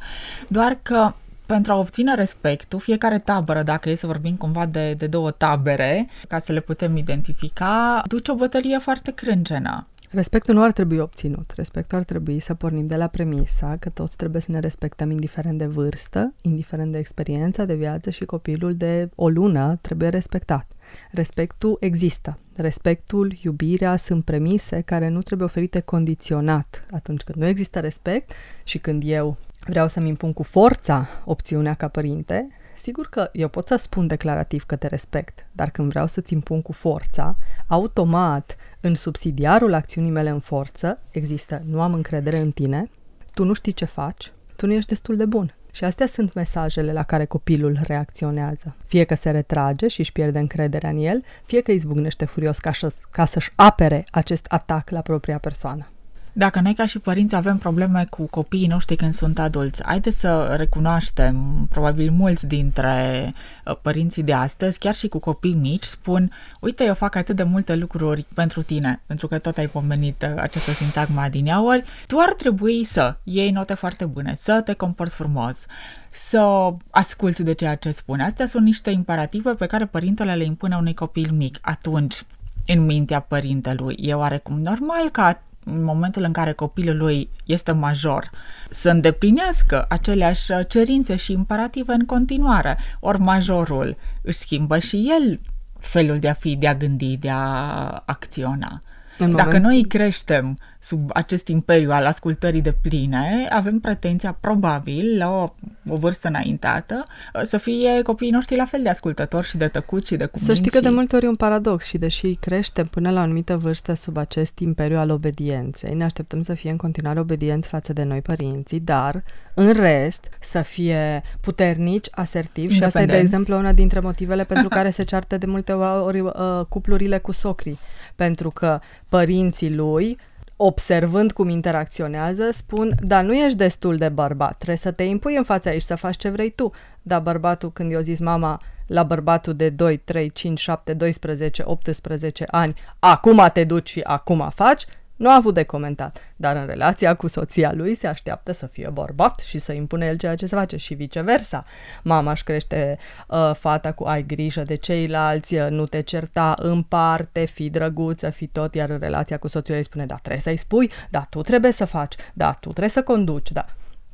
doar 0.47 0.77
că 0.81 1.13
pentru 1.45 1.71
a 1.71 1.77
obține 1.77 2.15
respectul, 2.15 2.79
fiecare 2.79 3.19
tabără, 3.19 3.63
dacă 3.63 3.89
e 3.89 3.95
să 3.95 4.07
vorbim 4.07 4.35
cumva 4.35 4.65
de, 4.65 4.93
de 4.93 5.07
două 5.07 5.31
tabere, 5.31 6.09
ca 6.27 6.39
să 6.39 6.51
le 6.51 6.59
putem 6.59 6.97
identifica, 6.97 8.03
duce 8.07 8.31
o 8.31 8.35
bătălie 8.35 8.77
foarte 8.77 9.11
crâncenă. 9.11 9.87
Respectul 10.13 10.53
nu 10.53 10.63
ar 10.63 10.71
trebui 10.71 10.97
obținut. 10.97 11.51
Respectul 11.55 11.97
ar 11.97 12.03
trebui 12.03 12.39
să 12.39 12.53
pornim 12.53 12.85
de 12.85 12.95
la 12.95 13.07
premisa 13.07 13.77
că 13.79 13.89
toți 13.89 14.15
trebuie 14.15 14.41
să 14.41 14.51
ne 14.51 14.59
respectăm 14.59 15.11
indiferent 15.11 15.57
de 15.57 15.65
vârstă, 15.65 16.33
indiferent 16.41 16.91
de 16.91 16.97
experiența 16.97 17.65
de 17.65 17.75
viață 17.75 18.09
și 18.09 18.25
copilul 18.25 18.75
de 18.75 19.09
o 19.15 19.29
lună 19.29 19.77
trebuie 19.81 20.09
respectat. 20.09 20.67
Respectul 21.11 21.77
există. 21.79 22.37
Respectul, 22.55 23.37
iubirea 23.41 23.97
sunt 23.97 24.23
premise 24.23 24.81
care 24.81 25.07
nu 25.07 25.21
trebuie 25.21 25.47
oferite 25.47 25.79
condiționat. 25.79 26.85
Atunci 26.91 27.21
când 27.21 27.37
nu 27.37 27.47
există 27.47 27.79
respect 27.79 28.31
și 28.63 28.77
când 28.77 29.03
eu 29.05 29.37
vreau 29.67 29.87
să-mi 29.87 30.09
impun 30.09 30.33
cu 30.33 30.43
forța 30.43 31.07
opțiunea 31.25 31.73
ca 31.73 31.87
părinte, 31.87 32.47
Sigur 32.81 33.07
că 33.09 33.29
eu 33.33 33.47
pot 33.47 33.67
să 33.67 33.75
spun 33.75 34.07
declarativ 34.07 34.63
că 34.63 34.75
te 34.75 34.87
respect, 34.87 35.45
dar 35.51 35.69
când 35.69 35.89
vreau 35.89 36.07
să-ți 36.07 36.33
impun 36.33 36.61
cu 36.61 36.71
forța, 36.71 37.35
automat, 37.67 38.55
în 38.79 38.95
subsidiarul 38.95 39.73
acțiunii 39.73 40.11
mele 40.11 40.29
în 40.29 40.39
forță, 40.39 40.99
există 41.11 41.61
nu 41.65 41.81
am 41.81 41.93
încredere 41.93 42.37
în 42.37 42.51
tine, 42.51 42.89
tu 43.33 43.43
nu 43.43 43.53
știi 43.53 43.71
ce 43.71 43.85
faci, 43.85 44.31
tu 44.55 44.65
nu 44.65 44.73
ești 44.73 44.89
destul 44.89 45.15
de 45.17 45.25
bun. 45.25 45.55
Și 45.71 45.83
astea 45.83 46.07
sunt 46.07 46.33
mesajele 46.33 46.93
la 46.93 47.03
care 47.03 47.25
copilul 47.25 47.79
reacționează. 47.83 48.75
Fie 48.85 49.03
că 49.03 49.15
se 49.15 49.31
retrage 49.31 49.87
și 49.87 49.99
își 49.99 50.11
pierde 50.11 50.39
încrederea 50.39 50.89
în 50.89 50.97
el, 50.97 51.23
fie 51.45 51.61
că 51.61 51.71
izbucnește 51.71 52.25
furios 52.25 52.57
ca, 52.57 52.71
ca 53.11 53.25
să-și 53.25 53.51
apere 53.55 54.05
acest 54.11 54.45
atac 54.49 54.89
la 54.89 55.01
propria 55.01 55.37
persoană. 55.37 55.87
Dacă 56.33 56.59
noi 56.59 56.73
ca 56.73 56.85
și 56.85 56.99
părinți 56.99 57.35
avem 57.35 57.57
probleme 57.57 58.05
cu 58.09 58.25
copiii 58.25 58.67
noștri 58.67 58.95
când 58.95 59.13
sunt 59.13 59.39
adulți, 59.39 59.83
haideți 59.85 60.19
să 60.19 60.53
recunoaștem, 60.57 61.65
probabil 61.69 62.11
mulți 62.11 62.47
dintre 62.47 63.33
uh, 63.65 63.75
părinții 63.81 64.23
de 64.23 64.33
astăzi, 64.33 64.79
chiar 64.79 64.93
și 64.93 65.07
cu 65.07 65.19
copii 65.19 65.53
mici, 65.53 65.83
spun, 65.83 66.31
uite, 66.59 66.83
eu 66.83 66.93
fac 66.93 67.15
atât 67.15 67.35
de 67.35 67.43
multe 67.43 67.75
lucruri 67.75 68.25
pentru 68.33 68.61
tine, 68.61 69.01
pentru 69.05 69.27
că 69.27 69.37
tot 69.37 69.57
ai 69.57 69.67
pomenit 69.67 70.21
uh, 70.21 70.41
această 70.41 70.71
sintagma 70.71 71.21
adineauri, 71.21 71.83
tu 72.07 72.17
ar 72.19 72.33
trebui 72.33 72.83
să 72.83 73.15
iei 73.23 73.51
note 73.51 73.73
foarte 73.73 74.05
bune, 74.05 74.33
să 74.37 74.61
te 74.61 74.73
comporți 74.73 75.15
frumos, 75.15 75.65
să 76.11 76.73
asculți 76.89 77.43
de 77.43 77.53
ceea 77.53 77.75
ce 77.75 77.91
spune. 77.91 78.23
Astea 78.23 78.47
sunt 78.47 78.63
niște 78.63 78.89
imperative 78.89 79.53
pe 79.53 79.65
care 79.65 79.85
părintele 79.85 80.35
le 80.35 80.43
impune 80.43 80.75
unui 80.75 80.93
copil 80.93 81.31
mic. 81.31 81.57
Atunci, 81.61 82.23
în 82.65 82.85
mintea 82.85 83.19
părintelui, 83.19 83.95
e 83.99 84.13
oarecum 84.13 84.61
normal 84.61 85.09
ca 85.09 85.37
în 85.63 85.83
momentul 85.83 86.23
în 86.23 86.31
care 86.31 86.51
copilul 86.51 86.97
lui 86.97 87.29
este 87.45 87.71
major, 87.71 88.29
să 88.69 88.89
îndeplinească 88.89 89.85
aceleași 89.89 90.45
cerințe 90.67 91.15
și 91.15 91.31
imperative 91.31 91.93
în 91.93 92.05
continuare. 92.05 92.77
Ori 92.99 93.19
majorul 93.19 93.97
își 94.21 94.37
schimbă 94.37 94.79
și 94.79 95.11
el 95.19 95.39
felul 95.79 96.19
de 96.19 96.29
a 96.29 96.33
fi, 96.33 96.55
de 96.55 96.67
a 96.67 96.75
gândi, 96.75 97.17
de 97.17 97.29
a 97.29 98.03
acționa. 98.05 98.81
În 99.17 99.35
Dacă 99.35 99.47
moment... 99.47 99.63
noi 99.63 99.83
creștem 99.83 100.57
sub 100.83 101.09
acest 101.13 101.47
imperiu 101.47 101.91
al 101.91 102.05
ascultării 102.05 102.61
de 102.61 102.75
pline, 102.81 103.47
avem 103.49 103.79
pretenția, 103.79 104.37
probabil, 104.39 105.17
la 105.17 105.29
o, 105.29 105.53
o 105.89 105.95
vârstă 105.95 106.27
înaintată, 106.27 107.03
să 107.43 107.57
fie 107.57 108.01
copiii 108.01 108.31
noștri 108.31 108.55
la 108.55 108.65
fel 108.65 108.81
de 108.83 108.89
ascultători 108.89 109.47
și 109.47 109.57
de 109.57 109.67
tăcuți 109.67 110.07
și 110.07 110.15
de 110.15 110.25
cuminți. 110.25 110.45
Să 110.45 110.53
știi 110.53 110.71
că 110.71 110.79
de 110.79 110.89
multe 110.89 111.15
ori 111.15 111.25
e 111.25 111.27
un 111.27 111.35
paradox 111.35 111.85
și 111.85 111.97
deși 111.97 112.33
creștem 112.33 112.85
până 112.85 113.11
la 113.11 113.19
o 113.19 113.23
anumită 113.23 113.57
vârstă 113.57 113.93
sub 113.93 114.17
acest 114.17 114.59
imperiu 114.59 114.97
al 114.97 115.09
obedienței, 115.09 115.93
ne 115.93 116.03
așteptăm 116.03 116.41
să 116.41 116.53
fie 116.53 116.69
în 116.69 116.77
continuare 116.77 117.19
obedienți 117.19 117.67
față 117.67 117.93
de 117.93 118.03
noi 118.03 118.21
părinții, 118.21 118.79
dar 118.79 119.23
în 119.53 119.71
rest 119.71 120.29
să 120.39 120.61
fie 120.61 121.23
puternici, 121.41 122.07
asertivi 122.11 122.73
și 122.73 122.83
asta 122.83 123.01
e, 123.01 123.05
de 123.05 123.17
exemplu, 123.17 123.57
una 123.57 123.73
dintre 123.73 123.99
motivele 123.99 124.43
pentru 124.43 124.67
care 124.77 124.89
se 124.89 125.03
ceartă 125.03 125.37
de 125.37 125.45
multe 125.45 125.71
ori 125.71 126.19
uh, 126.19 126.33
cuplurile 126.69 127.17
cu 127.17 127.31
socrii, 127.31 127.79
pentru 128.15 128.49
că 128.49 128.79
părinții 129.09 129.73
lui 129.73 130.17
observând 130.65 131.31
cum 131.31 131.49
interacționează, 131.49 132.49
spun, 132.51 132.95
da, 132.99 133.21
nu 133.21 133.33
ești 133.33 133.57
destul 133.57 133.97
de 133.97 134.09
bărbat, 134.09 134.55
trebuie 134.55 134.77
să 134.77 134.91
te 134.91 135.03
impui 135.03 135.35
în 135.35 135.43
fața 135.43 135.69
aici, 135.69 135.81
să 135.81 135.95
faci 135.95 136.17
ce 136.17 136.29
vrei 136.29 136.49
tu. 136.49 136.71
Dar 137.01 137.21
bărbatul, 137.21 137.71
când 137.71 137.91
i-a 137.91 137.99
zis 137.99 138.19
mama 138.19 138.61
la 138.87 139.03
bărbatul 139.03 139.53
de 139.53 139.69
2, 139.69 139.97
3, 139.97 140.31
5, 140.31 140.59
7, 140.59 140.93
12, 140.93 141.63
18 141.65 142.45
ani, 142.47 142.73
acum 142.99 143.49
te 143.53 143.63
duci 143.63 143.89
și 143.89 143.99
acum 143.99 144.49
faci, 144.55 144.85
nu 145.21 145.29
a 145.29 145.35
avut 145.35 145.53
de 145.53 145.63
comentat, 145.63 146.17
dar 146.35 146.55
în 146.55 146.65
relația 146.65 147.13
cu 147.13 147.27
soția 147.27 147.73
lui 147.73 147.95
se 147.95 148.07
așteaptă 148.07 148.51
să 148.51 148.67
fie 148.67 148.89
bărbat 148.93 149.39
și 149.39 149.59
să 149.59 149.71
impune 149.71 150.05
el 150.05 150.17
ceea 150.17 150.35
ce 150.35 150.45
se 150.45 150.55
face 150.55 150.77
și 150.77 150.93
viceversa. 150.93 151.65
Mama 152.03 152.31
își 152.31 152.43
crește 152.43 152.97
uh, 153.27 153.51
fata 153.53 153.91
cu 153.91 154.03
ai 154.03 154.25
grijă 154.25 154.63
de 154.63 154.75
ceilalți, 154.75 155.55
uh, 155.55 155.67
nu 155.69 155.85
te 155.85 156.01
certa 156.01 156.53
în 156.57 156.83
parte, 156.83 157.45
fi 157.45 157.69
drăguță, 157.69 158.29
fi 158.29 158.47
tot, 158.47 158.75
iar 158.75 158.89
în 158.89 158.99
relația 158.99 159.37
cu 159.37 159.47
soțul 159.47 159.75
îi 159.75 159.83
spune, 159.83 160.05
da, 160.05 160.15
trebuie 160.15 160.41
să-i 160.41 160.57
spui, 160.57 160.91
da, 161.09 161.25
tu 161.29 161.41
trebuie 161.41 161.71
să 161.71 161.85
faci, 161.85 162.15
da, 162.33 162.51
tu 162.51 162.69
trebuie 162.69 162.89
să 162.89 163.03
conduci, 163.03 163.51
da. 163.51 163.65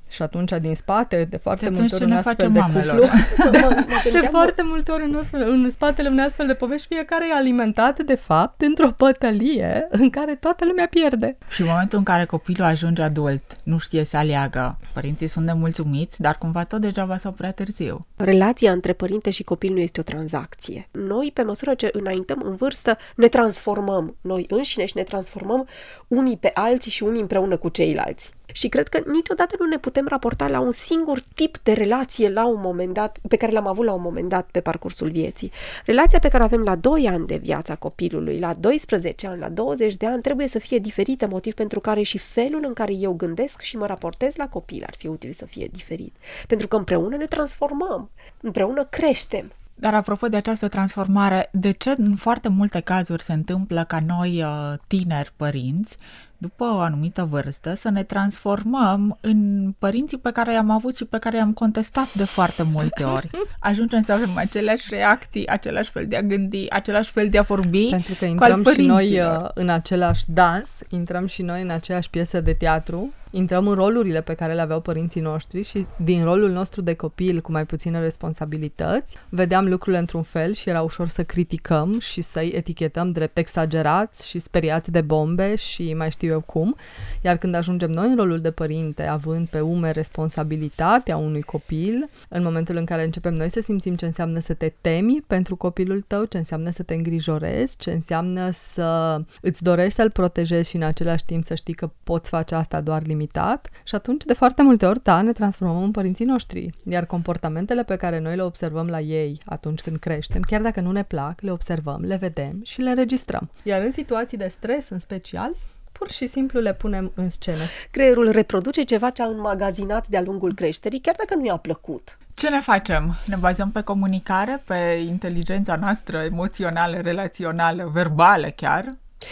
Și 0.08 0.22
atunci, 0.22 0.52
din 0.62 0.76
spate, 0.76 1.28
de 1.30 1.38
foarte 1.38 1.70
de 1.70 1.80
multe 1.80 1.96
ori, 1.96 2.04
un 2.04 2.12
astfel 2.12 2.52
de 2.52 2.60
mamelor? 2.60 3.00
cuplu, 3.00 3.70
de 4.20 4.28
foarte 4.32 4.62
multe 4.66 4.92
ori, 4.92 5.04
în, 5.04 5.16
astfel, 5.16 5.42
în 5.50 5.70
spatele 5.70 6.10
unei 6.10 6.26
astfel 6.26 6.48
de 6.48 6.54
povești, 6.54 6.88
fiecare 6.88 7.26
e 7.30 7.34
alimentat, 7.34 8.02
de 8.02 8.16
fapt, 8.16 8.62
într-o 8.62 8.92
pătălie 8.92 9.88
în 9.90 10.10
care 10.10 10.36
toată 10.36 10.66
lumea 10.66 10.88
pierde. 10.88 11.38
Și 11.50 11.62
în 11.62 11.68
momentul 11.70 11.98
în 11.98 12.04
care 12.04 12.26
copilul 12.26 12.68
ajunge 12.68 13.02
adult, 13.02 13.44
nu 13.64 13.78
știe 13.78 14.04
să 14.04 14.18
aleagă, 14.18 14.78
părinții 14.94 15.28
sunt 15.28 15.46
nemulțumiți, 15.46 16.22
dar 16.22 16.38
cumva 16.38 16.64
tot 16.64 16.82
deja 16.82 17.06
va 17.06 17.18
sau 17.18 17.32
prea 17.32 17.52
târziu. 17.52 18.00
Relația 18.16 18.72
între 18.72 18.94
părinte 18.94 19.30
și 19.30 19.44
copil 19.44 19.74
nu 19.74 19.80
este 19.80 20.00
o 20.00 20.04
tranzacție. 20.04 20.88
Noi, 20.92 21.32
pe 21.34 21.42
măsură 21.42 21.74
ce 21.74 21.90
înaintăm 21.94 22.42
în 22.46 22.56
vârstă, 22.56 22.98
ne 23.16 23.28
transformăm 23.28 24.16
noi 24.22 24.46
înșine 24.50 24.86
și 24.86 24.98
ne 24.98 25.04
transformăm 25.04 25.68
unii 26.08 26.38
pe 26.38 26.52
alții 26.54 26.92
și 26.92 27.04
unii 27.04 27.22
împreună 27.22 27.58
cu 27.58 27.70
ceilalți. 27.70 28.36
Și 28.58 28.68
cred 28.68 28.88
că 28.88 29.02
niciodată 29.06 29.56
nu 29.60 29.66
ne 29.66 29.78
putem 29.78 30.08
raporta 30.08 30.48
la 30.48 30.60
un 30.60 30.72
singur 30.72 31.22
tip 31.36 31.58
de 31.58 31.74
relație 31.74 32.30
la 32.30 32.48
un 32.48 32.62
moment 32.62 32.94
dat, 32.94 33.18
pe 33.28 33.36
care 33.36 33.52
l-am 33.52 33.68
avut 33.68 33.86
la 33.86 33.94
un 33.94 34.02
moment 34.02 34.30
dat 34.30 34.50
pe 34.52 34.62
parcursul 34.62 35.10
vieții. 35.10 35.52
Relația 35.86 36.20
pe 36.20 36.28
care 36.28 36.44
o 36.44 36.46
avem 36.46 36.62
la 36.62 36.76
2 36.76 37.08
ani 37.08 37.28
de 37.28 37.38
viața 37.38 37.76
copilului, 37.76 38.40
la 38.40 38.54
12 38.54 39.28
ani, 39.28 39.40
la 39.40 39.50
20 39.50 39.96
de 39.96 40.06
ani, 40.06 40.22
trebuie 40.22 40.48
să 40.48 40.60
fie 40.60 40.78
diferită, 40.78 41.28
motiv 41.28 41.54
pentru 41.54 41.80
care 41.80 42.02
și 42.02 42.18
felul 42.18 42.64
în 42.68 42.74
care 42.74 42.94
eu 42.94 43.14
gândesc 43.14 43.62
și 43.62 43.78
mă 43.78 43.86
raportez 43.86 44.36
la 44.36 44.48
copil 44.48 44.84
ar 44.88 44.94
fi 44.98 45.08
util 45.08 45.34
să 45.34 45.46
fie 45.46 45.68
diferit. 45.72 46.16
Pentru 46.48 46.68
că 46.68 46.76
împreună 46.76 47.16
ne 47.16 47.26
transformăm, 47.26 48.10
împreună 48.42 48.84
creștem. 48.84 49.52
Dar 49.80 49.94
apropo 49.94 50.28
de 50.28 50.38
această 50.38 50.68
transformare, 50.68 51.50
de 51.52 51.72
ce 51.72 51.94
în 51.98 52.16
foarte 52.16 52.50
multe 52.50 52.80
cazuri 52.80 53.24
se 53.24 53.34
întâmplă 53.34 53.84
ca 53.88 54.00
noi, 54.06 54.44
uh, 54.44 54.74
tineri 54.88 55.32
părinți, 55.36 55.98
după 56.38 56.64
o 56.64 56.80
anumită 56.80 57.28
vârstă, 57.30 57.74
să 57.74 57.90
ne 57.90 58.04
transformăm 58.04 59.18
în 59.22 59.72
părinții 59.80 60.18
pe 60.18 60.32
care 60.32 60.54
i-am 60.54 60.70
avut 60.70 60.96
și 60.96 61.06
pe 61.06 61.18
care 61.18 61.38
i-am 61.38 61.54
contestat 61.54 62.14
de 62.14 62.24
foarte 62.24 62.64
multe 62.64 63.04
ori. 63.04 63.30
Ajungem 63.60 64.02
să 64.02 64.12
avem 64.12 64.30
aceleași 64.36 64.88
reacții, 64.90 65.48
același 65.48 65.92
fel 65.92 66.08
de 66.08 66.16
a 66.16 66.22
gândi, 66.22 66.66
același 66.70 67.12
fel 67.12 67.30
de 67.30 67.38
a 67.38 67.42
vorbi. 67.42 67.88
Pentru 67.90 68.14
că 68.20 68.26
intrăm 68.26 68.64
și 68.74 68.82
noi 68.82 69.20
uh, 69.20 69.50
în 69.54 69.70
același 69.70 70.24
dans, 70.28 70.70
intrăm 70.90 71.26
și 71.26 71.42
noi 71.42 71.62
în 71.62 71.70
aceeași 71.70 72.10
piesă 72.10 72.42
de 72.42 72.54
teatru 72.54 73.14
intrăm 73.32 73.68
în 73.68 73.76
rolurile 73.76 74.22
pe 74.22 74.34
care 74.34 74.54
le 74.54 74.62
aveau 74.62 74.82
părinții 74.82 75.22
noștri 75.22 75.62
și 75.62 75.86
din 75.98 76.24
rolul 76.24 76.50
nostru 76.50 76.82
de 76.82 76.94
copil 76.94 77.42
cu 77.42 77.52
mai 77.52 77.66
puține 77.66 78.00
responsabilități, 78.00 79.18
vedeam 79.30 79.68
lucrurile 79.68 80.00
într-un 80.00 80.24
fel 80.24 80.54
și 80.54 80.70
era 80.70 80.82
ușor 80.82 81.08
să 81.08 81.24
criticăm 81.24 82.00
și 82.00 82.22
să-i 82.22 82.52
etichetăm 82.56 83.12
drept 83.12 83.38
exagerați 83.38 84.28
și 84.28 84.40
speriați 84.40 84.92
de 84.92 85.02
bombe 85.02 85.56
și 85.56 85.94
mai 85.94 86.12
știu 86.12 86.30
eu 86.30 86.42
cum. 86.42 86.76
Iar 87.22 87.38
când 87.38 87.56
ajungem 87.56 87.90
noi 87.92 88.08
în 88.08 88.16
rolul 88.16 88.40
de 88.40 88.52
părinte, 88.52 89.04
având 89.04 89.48
pe 89.48 89.60
ume 89.60 89.92
responsabilitatea 89.92 91.18
unui 91.18 91.42
copil, 91.42 92.10
în 92.30 92.44
momentul 92.44 92.76
în 92.76 92.86
care 92.86 93.04
începem 93.04 93.34
noi 93.34 93.50
să 93.50 93.62
simțim 93.62 93.96
ce 93.96 94.06
înseamnă 94.06 94.40
să 94.40 94.54
te 94.54 94.72
temi 94.82 95.24
pentru 95.28 95.56
copilul 95.56 96.04
tău, 96.08 96.26
ce 96.26 96.38
înseamnă 96.38 96.70
să 96.72 96.84
te 96.84 96.94
îngrijorezi, 96.94 97.78
ce 97.78 97.92
înseamnă 97.92 98.50
să 98.52 99.22
îți 99.42 99.64
dorești 99.64 99.94
să-l 99.94 100.10
protejezi 100.10 100.70
și 100.70 100.76
în 100.76 100.84
același 100.84 101.26
timp 101.26 101.44
să 101.44 101.56
știi 101.56 101.74
că 101.74 101.90
poți 102.04 102.30
face 102.30 102.56
asta 102.56 102.82
doar 102.82 103.06
limitat 103.06 103.27
limitat 103.28 103.70
și 103.84 103.96
atunci, 103.96 104.24
de 104.24 104.34
foarte 104.34 104.62
multe 104.62 104.86
ori, 104.86 105.04
da, 105.04 105.22
ne 105.22 105.32
transformăm 105.32 105.84
în 105.84 105.92
părinții 105.92 106.26
noștri. 106.26 106.70
Iar 106.84 107.06
comportamentele 107.06 107.84
pe 107.84 107.96
care 107.96 108.20
noi 108.20 108.36
le 108.36 108.42
observăm 108.42 108.88
la 108.88 109.00
ei 109.00 109.42
atunci 109.46 109.82
când 109.82 109.98
creștem, 109.98 110.42
chiar 110.42 110.62
dacă 110.62 110.82
nu 110.82 110.92
ne 110.92 111.04
plac, 111.04 111.42
le 111.42 111.52
observăm, 111.52 112.02
le 112.06 112.16
vedem 112.16 112.60
și 112.64 112.82
le 112.82 112.94
registrăm. 112.94 113.50
Iar 113.64 113.82
în 113.82 113.92
situații 113.92 114.38
de 114.38 114.48
stres, 114.48 114.90
în 114.90 115.00
special, 115.00 115.56
pur 115.92 116.10
și 116.10 116.28
simplu 116.28 116.60
le 116.60 116.74
punem 116.74 117.12
în 117.16 117.30
scenă. 117.30 117.64
Creierul 117.92 118.32
reproduce 118.32 118.84
ceva 118.84 119.10
ce 119.10 119.22
a 119.22 119.26
înmagazinat 119.26 120.08
de-a 120.08 120.22
lungul 120.22 120.54
creșterii, 120.54 121.00
chiar 121.00 121.16
dacă 121.18 121.36
nu 121.36 121.46
i-a 121.46 121.58
plăcut. 121.58 122.18
Ce 122.34 122.50
ne 122.50 122.60
facem? 122.60 123.14
Ne 123.26 123.36
bazăm 123.36 123.72
pe 123.72 123.82
comunicare, 123.82 124.64
pe 124.66 125.04
inteligența 125.08 125.76
noastră 125.76 126.18
emoțională, 126.18 126.98
relațională, 127.02 127.90
verbală 127.94 128.48
chiar? 128.48 128.86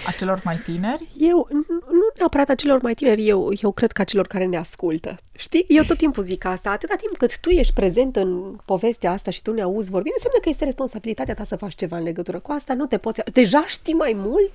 A 0.08 0.12
celor 0.12 0.42
mai 0.44 0.56
tineri? 0.56 1.10
Eu, 1.18 1.48
nu 1.92 1.95
neapărat 2.18 2.50
a 2.50 2.56
celor 2.56 2.82
mai 2.82 2.94
tineri, 2.94 3.28
eu, 3.28 3.52
eu 3.62 3.72
cred 3.72 3.92
că 3.92 4.02
a 4.02 4.06
celor 4.06 4.28
care 4.28 4.46
ne 4.46 4.58
ascultă. 4.58 5.18
Știi? 5.36 5.66
Eu 5.68 5.84
tot 5.84 5.98
timpul 5.98 6.24
zic 6.24 6.46
asta. 6.46 6.70
Atâta 6.70 6.96
timp 6.96 7.18
cât 7.18 7.40
tu 7.40 7.50
ești 7.50 7.74
prezent 7.74 8.16
în 8.16 8.56
povestea 8.66 9.12
asta 9.12 9.32
și 9.32 9.42
tu 9.42 9.54
ne 9.54 9.62
auzi 9.62 9.90
vorbind, 9.90 10.16
înseamnă 10.16 10.40
că 10.42 10.50
este 10.50 10.66
responsabilitatea 10.66 11.34
ta 11.34 11.44
să 11.44 11.56
faci 11.56 11.76
ceva 11.76 11.98
în 11.98 12.04
legătură 12.04 12.40
cu 12.40 12.52
asta. 12.52 12.74
Nu 12.74 12.86
te 12.86 12.98
poți... 12.98 13.22
Deja 13.32 13.66
știi 13.68 13.94
mai 13.94 14.14
mult 14.16 14.54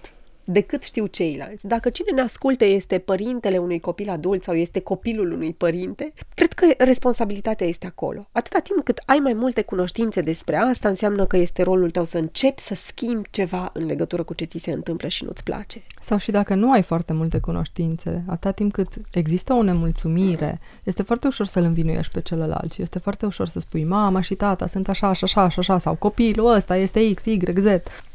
decât 0.53 0.83
știu 0.83 1.07
ceilalți. 1.07 1.67
Dacă 1.67 1.91
cine 1.91 2.11
ne 2.15 2.21
ascultă 2.21 2.65
este 2.65 2.99
părintele 2.99 3.59
unui 3.59 3.81
copil 3.81 4.11
adult 4.11 4.43
sau 4.43 4.55
este 4.55 4.81
copilul 4.81 5.33
unui 5.33 5.53
părinte, 5.53 6.13
cred 6.35 6.53
că 6.53 6.67
responsabilitatea 6.79 7.67
este 7.67 7.87
acolo. 7.87 8.27
Atâta 8.33 8.59
timp 8.59 8.85
cât 8.85 9.03
ai 9.07 9.19
mai 9.19 9.33
multe 9.33 9.63
cunoștințe 9.63 10.21
despre 10.21 10.57
asta, 10.57 10.89
înseamnă 10.89 11.27
că 11.27 11.37
este 11.37 11.63
rolul 11.63 11.91
tău 11.91 12.05
să 12.05 12.19
începi 12.19 12.61
să 12.61 12.75
schimbi 12.75 13.31
ceva 13.31 13.71
în 13.73 13.87
legătură 13.87 14.23
cu 14.23 14.35
ce 14.35 14.45
ți 14.45 14.59
se 14.59 14.73
întâmplă 14.73 15.09
și 15.09 15.25
nu-ți 15.25 15.43
place. 15.43 15.83
Sau 16.01 16.19
și 16.19 16.31
dacă 16.31 16.55
nu 16.55 16.71
ai 16.71 16.83
foarte 16.83 17.13
multe 17.13 17.39
cunoștințe, 17.39 18.25
atâta 18.27 18.51
timp 18.51 18.73
cât 18.73 18.89
există 19.13 19.53
o 19.53 19.63
nemulțumire, 19.63 20.61
este 20.85 21.03
foarte 21.03 21.27
ușor 21.27 21.47
să-l 21.47 21.65
învinuiești 21.65 22.13
pe 22.13 22.21
celălalt 22.21 22.73
și 22.73 22.83
este 22.83 22.99
foarte 22.99 23.27
ușor 23.27 23.49
să 23.49 23.61
spui 23.61 23.85
mama 23.85 24.21
și 24.21 24.35
tata 24.35 24.67
sunt 24.67 24.89
așa, 24.89 25.09
așa, 25.09 25.27
așa, 25.27 25.43
așa, 25.43 25.61
așa 25.61 25.79
sau 25.79 25.95
copilul 25.95 26.55
ăsta 26.55 26.77
este 26.77 27.15
X, 27.15 27.25
Y, 27.25 27.39
Z. 27.55 27.67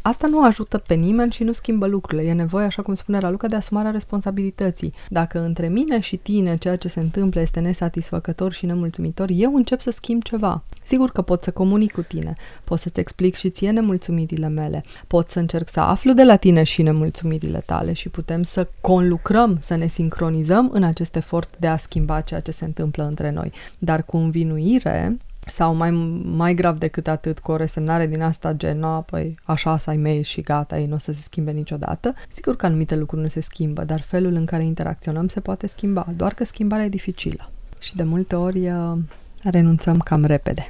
Asta 0.08 0.28
nu 0.28 0.44
ajută 0.44 0.78
pe 0.78 0.94
nimeni 0.94 1.32
și 1.32 1.44
nu 1.44 1.52
schimbă 1.52 1.86
lucrurile 1.88 2.30
e 2.30 2.34
nevoie, 2.34 2.66
așa 2.66 2.82
cum 2.82 2.94
spune 2.94 3.20
Raluca, 3.20 3.48
de 3.48 3.56
asumarea 3.56 3.92
responsabilității. 3.92 4.94
Dacă 5.10 5.40
între 5.40 5.68
mine 5.68 6.00
și 6.00 6.16
tine 6.16 6.58
ceea 6.58 6.76
ce 6.76 6.88
se 6.88 7.00
întâmplă 7.00 7.42
este 7.42 7.60
nesatisfăcător 7.60 8.52
și 8.52 8.66
nemulțumitor, 8.66 9.30
eu 9.32 9.56
încep 9.56 9.82
să 9.82 9.92
schimb 9.92 10.24
ceva. 10.24 10.64
Sigur 10.84 11.12
că 11.12 11.22
pot 11.22 11.44
să 11.44 11.52
comunic 11.52 11.92
cu 11.92 12.02
tine, 12.02 12.36
pot 12.64 12.80
să-ți 12.80 13.00
explic 13.00 13.36
și 13.36 13.50
ție 13.50 13.72
nemulțumirile 13.72 14.48
mele, 14.48 14.84
pot 15.08 15.30
să 15.30 15.40
încerc 15.40 15.70
să 15.70 15.80
aflu 15.80 16.14
de 16.14 16.24
la 16.24 16.36
tine 16.36 16.64
și 16.64 16.82
nemulțumirile 16.82 17.64
tale 17.66 17.94
și 17.94 18.10
putem 18.10 18.44
să 18.44 18.70
conlucrăm, 18.82 19.58
să 19.62 19.76
ne 19.76 19.88
sincronizăm 19.88 20.70
în 20.74 20.84
acest 20.84 21.16
efort 21.16 21.56
de 21.60 21.68
a 21.68 21.78
schimba 21.78 22.22
ceea 22.22 22.40
ce 22.40 22.52
se 22.52 22.66
întâmplă 22.66 23.04
între 23.04 23.32
noi. 23.32 23.52
Dar 23.78 24.04
cu 24.04 24.18
învinuire, 24.18 25.18
sau 25.46 25.76
mai, 25.76 25.92
mai 26.24 26.54
grav 26.54 26.78
decât 26.78 27.08
atât, 27.08 27.40
cu 27.40 27.52
o 27.52 27.56
resemnare 27.56 28.08
din 28.08 28.22
asta 28.22 28.54
gen, 28.54 28.80
no, 28.80 29.02
păi 29.02 29.40
așa 29.44 29.78
să 29.78 29.90
ai 29.90 29.98
mei 29.98 30.22
și 30.22 30.42
gata, 30.42 30.80
ei 30.80 30.86
nu 30.86 30.96
o 30.96 30.98
să 30.98 31.12
se 31.12 31.22
schimbe 31.22 31.52
niciodată. 31.52 32.14
Sigur 32.28 32.56
că 32.56 32.66
anumite 32.66 32.96
lucruri 32.96 33.22
nu 33.22 33.28
se 33.28 33.40
schimbă, 33.40 33.84
dar 33.84 34.02
felul 34.02 34.34
în 34.34 34.46
care 34.46 34.64
interacționăm 34.64 35.28
se 35.28 35.40
poate 35.40 35.68
schimba, 35.68 36.08
doar 36.16 36.34
că 36.34 36.46
schimbarea 36.46 36.86
e 36.86 36.90
dificilă. 36.90 37.50
Și 37.80 37.96
de 37.96 38.04
multe 38.04 38.36
ori 38.36 38.70
uh, 38.70 38.98
renunțăm 39.44 39.98
cam 39.98 40.24
repede. 40.24 40.70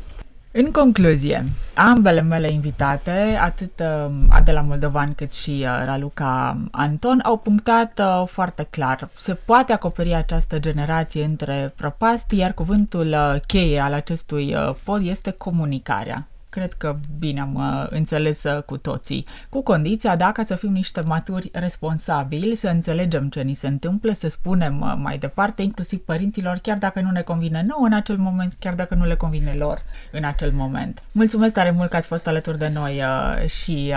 În 0.57 0.71
concluzie, 0.71 1.45
ambele 1.73 2.21
mele 2.21 2.51
invitate, 2.51 3.37
atât 3.41 3.79
uh, 3.79 4.15
Adela 4.29 4.61
Moldovan 4.61 5.13
cât 5.13 5.33
și 5.33 5.49
uh, 5.49 5.81
Raluca 5.85 6.61
Anton, 6.71 7.19
au 7.23 7.37
punctat 7.37 7.99
uh, 7.99 8.27
foarte 8.27 8.67
clar. 8.69 9.09
Se 9.15 9.33
poate 9.33 9.73
acoperi 9.73 10.13
această 10.13 10.59
generație 10.59 11.23
între 11.23 11.73
prăpasti, 11.75 12.37
iar 12.37 12.53
cuvântul 12.53 13.15
cheie 13.47 13.79
al 13.79 13.93
acestui 13.93 14.55
pod 14.83 15.05
este 15.05 15.31
comunicarea 15.31 16.27
Cred 16.55 16.73
că 16.73 16.95
bine 17.19 17.41
am 17.41 17.55
uh, 17.55 17.85
înțeles 17.89 18.43
uh, 18.43 18.63
cu 18.63 18.77
toții. 18.77 19.25
Cu 19.49 19.63
condiția, 19.63 20.15
dacă 20.15 20.43
să 20.43 20.55
fim 20.55 20.69
niște 20.69 21.01
maturi 21.01 21.49
responsabili, 21.53 22.55
să 22.55 22.67
înțelegem 22.67 23.29
ce 23.29 23.41
ni 23.41 23.53
se 23.53 23.67
întâmplă, 23.67 24.11
să 24.11 24.27
spunem 24.27 24.81
uh, 24.81 24.93
mai 24.97 25.17
departe, 25.17 25.61
inclusiv 25.61 25.99
părinților, 25.99 26.57
chiar 26.57 26.77
dacă 26.77 27.01
nu 27.01 27.09
ne 27.09 27.21
convine 27.21 27.63
nouă 27.67 27.85
în 27.85 27.93
acel 27.93 28.17
moment, 28.17 28.55
chiar 28.59 28.73
dacă 28.73 28.95
nu 28.95 29.05
le 29.05 29.15
convine 29.15 29.53
lor 29.53 29.81
în 30.11 30.23
acel 30.23 30.51
moment. 30.51 31.03
Mulțumesc 31.11 31.53
tare 31.53 31.71
mult 31.71 31.89
că 31.89 31.95
ați 31.95 32.07
fost 32.07 32.27
alături 32.27 32.57
de 32.57 32.67
noi 32.67 33.01
și 33.45 33.93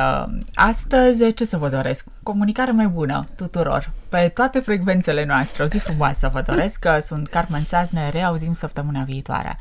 astăzi, 0.55 1.33
ce 1.33 1.45
să 1.45 1.57
vă 1.57 1.69
doresc? 1.69 2.07
Comunicare 2.23 2.71
mai 2.71 2.87
bună 2.87 3.29
tuturor, 3.37 3.91
pe 4.09 4.31
toate 4.35 4.59
frecvențele 4.59 5.25
noastre. 5.25 5.63
O 5.63 5.67
zi 5.67 5.79
frumoasă 5.79 6.31
vă 6.33 6.43
doresc, 6.47 6.79
că 6.79 6.99
sunt 7.01 7.29
Carmen 7.29 7.65
Saz, 7.65 7.91
ne 7.91 8.09
reauzim 8.09 8.53
săptămâna 8.53 9.03
viitoare. 9.03 9.57